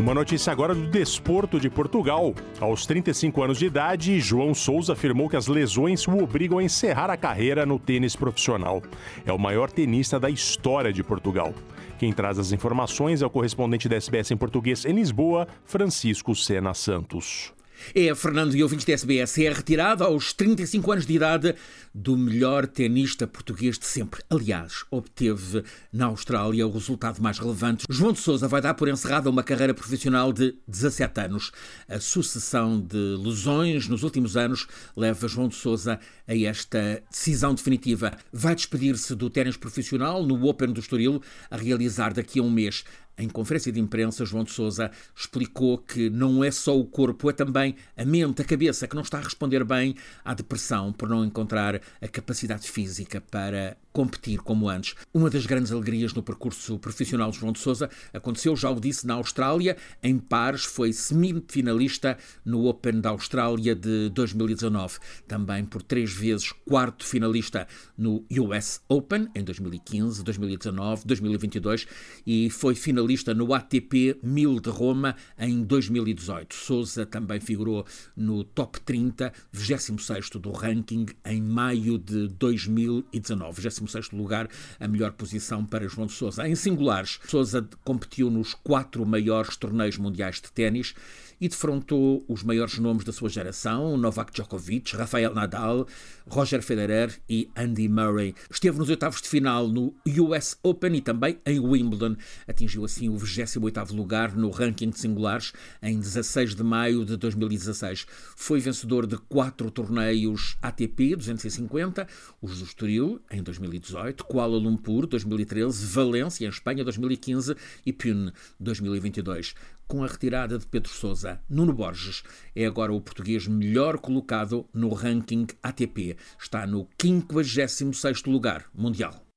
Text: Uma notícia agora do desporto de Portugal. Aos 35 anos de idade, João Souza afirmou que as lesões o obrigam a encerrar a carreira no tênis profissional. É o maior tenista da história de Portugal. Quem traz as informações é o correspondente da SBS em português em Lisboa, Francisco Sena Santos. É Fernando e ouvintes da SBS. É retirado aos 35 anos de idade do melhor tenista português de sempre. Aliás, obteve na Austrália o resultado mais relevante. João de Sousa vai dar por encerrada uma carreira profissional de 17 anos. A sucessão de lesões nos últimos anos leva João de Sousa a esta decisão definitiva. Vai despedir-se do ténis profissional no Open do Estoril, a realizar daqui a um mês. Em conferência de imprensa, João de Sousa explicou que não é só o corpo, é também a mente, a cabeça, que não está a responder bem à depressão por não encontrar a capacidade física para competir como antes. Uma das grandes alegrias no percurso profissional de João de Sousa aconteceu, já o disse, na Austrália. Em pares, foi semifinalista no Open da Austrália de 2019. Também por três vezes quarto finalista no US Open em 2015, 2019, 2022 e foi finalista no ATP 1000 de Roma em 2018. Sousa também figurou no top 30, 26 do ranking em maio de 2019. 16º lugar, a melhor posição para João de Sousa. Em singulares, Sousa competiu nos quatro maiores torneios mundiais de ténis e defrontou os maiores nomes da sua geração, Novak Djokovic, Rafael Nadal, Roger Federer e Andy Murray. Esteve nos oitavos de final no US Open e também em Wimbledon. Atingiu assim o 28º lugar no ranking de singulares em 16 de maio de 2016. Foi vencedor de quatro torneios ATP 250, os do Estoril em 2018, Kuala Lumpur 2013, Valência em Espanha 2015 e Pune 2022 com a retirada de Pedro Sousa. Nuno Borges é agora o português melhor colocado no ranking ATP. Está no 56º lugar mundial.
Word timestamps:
Uma 0.00 0.14
notícia 0.14 0.50
agora 0.50 0.74
do 0.74 0.86
desporto 0.86 1.60
de 1.60 1.68
Portugal. 1.68 2.34
Aos 2.58 2.86
35 2.86 3.42
anos 3.42 3.58
de 3.58 3.66
idade, 3.66 4.18
João 4.18 4.54
Souza 4.54 4.94
afirmou 4.94 5.28
que 5.28 5.36
as 5.36 5.46
lesões 5.46 6.08
o 6.08 6.22
obrigam 6.22 6.56
a 6.56 6.62
encerrar 6.62 7.10
a 7.10 7.18
carreira 7.18 7.66
no 7.66 7.78
tênis 7.78 8.16
profissional. 8.16 8.82
É 9.26 9.32
o 9.32 9.38
maior 9.38 9.70
tenista 9.70 10.18
da 10.18 10.30
história 10.30 10.90
de 10.90 11.02
Portugal. 11.02 11.52
Quem 11.98 12.14
traz 12.14 12.38
as 12.38 12.50
informações 12.50 13.20
é 13.20 13.26
o 13.26 13.30
correspondente 13.30 13.90
da 13.90 13.96
SBS 13.96 14.30
em 14.30 14.38
português 14.38 14.86
em 14.86 14.94
Lisboa, 14.94 15.46
Francisco 15.66 16.34
Sena 16.34 16.72
Santos. 16.72 17.52
É 17.94 18.14
Fernando 18.14 18.54
e 18.54 18.62
ouvintes 18.62 18.84
da 18.84 18.92
SBS. 18.92 19.38
É 19.38 19.52
retirado 19.52 20.04
aos 20.04 20.32
35 20.32 20.92
anos 20.92 21.06
de 21.06 21.14
idade 21.14 21.54
do 21.94 22.16
melhor 22.16 22.66
tenista 22.66 23.26
português 23.26 23.78
de 23.78 23.86
sempre. 23.86 24.22
Aliás, 24.30 24.84
obteve 24.90 25.64
na 25.92 26.06
Austrália 26.06 26.66
o 26.66 26.70
resultado 26.70 27.20
mais 27.20 27.38
relevante. 27.38 27.84
João 27.90 28.12
de 28.12 28.20
Sousa 28.20 28.46
vai 28.46 28.60
dar 28.60 28.74
por 28.74 28.88
encerrada 28.88 29.28
uma 29.28 29.42
carreira 29.42 29.74
profissional 29.74 30.32
de 30.32 30.54
17 30.68 31.20
anos. 31.20 31.52
A 31.88 31.98
sucessão 31.98 32.80
de 32.80 33.16
lesões 33.18 33.88
nos 33.88 34.02
últimos 34.02 34.36
anos 34.36 34.66
leva 34.96 35.28
João 35.28 35.48
de 35.48 35.56
Sousa 35.56 35.98
a 36.26 36.36
esta 36.36 37.02
decisão 37.10 37.54
definitiva. 37.54 38.16
Vai 38.32 38.54
despedir-se 38.54 39.14
do 39.14 39.28
ténis 39.28 39.56
profissional 39.56 40.24
no 40.24 40.46
Open 40.46 40.72
do 40.72 40.80
Estoril, 40.80 41.20
a 41.50 41.56
realizar 41.56 42.12
daqui 42.12 42.38
a 42.38 42.42
um 42.42 42.50
mês. 42.50 42.84
Em 43.18 43.28
conferência 43.28 43.70
de 43.70 43.78
imprensa, 43.78 44.24
João 44.24 44.44
de 44.44 44.50
Sousa 44.50 44.90
explicou 45.14 45.78
que 45.78 46.08
não 46.08 46.42
é 46.42 46.50
só 46.50 46.78
o 46.78 46.86
corpo, 46.86 47.28
é 47.28 47.32
também 47.32 47.76
a 47.96 48.04
mente, 48.04 48.40
a 48.40 48.44
cabeça, 48.44 48.88
que 48.88 48.94
não 48.94 49.02
está 49.02 49.18
a 49.18 49.22
responder 49.22 49.62
bem 49.62 49.94
à 50.24 50.32
depressão 50.32 50.92
por 50.92 51.08
não 51.08 51.24
encontrar 51.24 51.80
a 52.00 52.08
capacidade 52.08 52.70
física 52.70 53.20
para 53.20 53.76
competir 53.92 54.38
como 54.38 54.68
antes. 54.68 54.94
Uma 55.12 55.30
das 55.30 55.46
grandes 55.46 55.72
alegrias 55.72 56.14
no 56.14 56.22
percurso 56.22 56.78
profissional 56.78 57.30
de 57.30 57.38
João 57.38 57.52
de 57.52 57.58
Sousa 57.58 57.90
aconteceu, 58.12 58.56
já 58.56 58.70
o 58.70 58.80
disse, 58.80 59.06
na 59.06 59.14
Austrália. 59.14 59.76
Em 60.02 60.18
pares, 60.18 60.64
foi 60.64 60.92
semifinalista 60.92 62.16
no 62.44 62.66
Open 62.66 63.00
da 63.00 63.10
Austrália 63.10 63.74
de 63.74 64.10
2019. 64.10 64.98
Também 65.26 65.64
por 65.64 65.82
três 65.82 66.12
vezes 66.12 66.52
quarto 66.66 67.04
finalista 67.04 67.66
no 67.96 68.24
US 68.30 68.80
Open 68.88 69.28
em 69.34 69.42
2015, 69.42 70.22
2019, 70.22 71.06
2022 71.06 71.86
e 72.26 72.50
foi 72.50 72.74
finalista 72.74 73.34
no 73.34 73.52
ATP 73.54 74.18
1000 74.22 74.60
de 74.60 74.70
Roma 74.70 75.16
em 75.38 75.62
2018. 75.62 76.54
Sousa 76.54 77.06
também 77.06 77.40
figurou 77.40 77.84
no 78.16 78.44
top 78.44 78.80
30, 78.80 79.32
26 79.52 80.30
do 80.40 80.50
ranking 80.52 81.06
em 81.24 81.42
maio 81.42 81.98
de 81.98 82.28
2019. 82.28 83.60
16º 83.84 84.16
lugar, 84.16 84.48
a 84.78 84.88
melhor 84.88 85.12
posição 85.12 85.64
para 85.64 85.88
João 85.88 86.06
de 86.06 86.12
Sousa. 86.12 86.48
Em 86.48 86.54
singulares, 86.54 87.18
Sousa 87.26 87.68
competiu 87.84 88.30
nos 88.30 88.54
quatro 88.54 89.04
maiores 89.04 89.56
torneios 89.56 89.98
mundiais 89.98 90.36
de 90.36 90.50
ténis 90.52 90.94
e 91.40 91.48
defrontou 91.48 92.22
os 92.28 92.42
maiores 92.42 92.78
nomes 92.78 93.02
da 93.02 93.12
sua 93.12 93.30
geração, 93.30 93.96
Novak 93.96 94.30
Djokovic, 94.32 94.94
Rafael 94.94 95.34
Nadal, 95.34 95.86
Roger 96.28 96.62
Federer 96.62 97.18
e 97.28 97.48
Andy 97.56 97.88
Murray. 97.88 98.34
Esteve 98.50 98.78
nos 98.78 98.90
oitavos 98.90 99.22
de 99.22 99.28
final 99.28 99.66
no 99.66 99.94
US 100.06 100.58
Open 100.62 100.96
e 100.96 101.00
também 101.00 101.38
em 101.46 101.58
Wimbledon. 101.58 102.16
Atingiu 102.46 102.84
assim 102.84 103.08
o 103.08 103.14
28º 103.14 103.94
lugar 103.94 104.36
no 104.36 104.50
ranking 104.50 104.90
de 104.90 104.98
singulares 104.98 105.52
em 105.82 105.98
16 105.98 106.54
de 106.54 106.62
maio 106.62 107.04
de 107.06 107.16
2016. 107.16 108.06
Foi 108.36 108.60
vencedor 108.60 109.06
de 109.06 109.16
quatro 109.16 109.70
torneios 109.70 110.58
ATP 110.60 111.16
250, 111.16 112.06
os 112.42 112.58
do 112.58 112.64
Estoril 112.64 113.20
em 113.30 113.42
2018, 113.70 114.24
Kuala 114.24 114.58
Lumpur 114.58 115.06
2013, 115.06 115.86
Valência 115.86 116.44
em 116.44 116.48
Espanha 116.48 116.82
2015 116.82 117.54
e 117.86 117.92
Pune 117.92 118.32
2022 118.58 119.54
com 119.86 120.04
a 120.04 120.06
retirada 120.06 120.56
de 120.56 120.66
Pedro 120.66 120.88
Sousa. 120.88 121.40
Nuno 121.48 121.72
Borges 121.72 122.22
é 122.54 122.64
agora 122.64 122.92
o 122.92 123.00
português 123.00 123.48
melhor 123.48 123.98
colocado 123.98 124.64
no 124.72 124.92
ranking 124.92 125.48
ATP. 125.60 126.16
Está 126.40 126.64
no 126.64 126.86
56º 126.96 128.30
lugar 128.30 128.66
mundial. 128.72 129.29